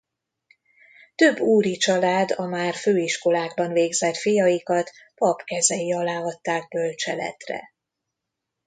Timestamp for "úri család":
1.39-2.31